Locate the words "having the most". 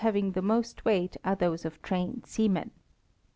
0.01-0.83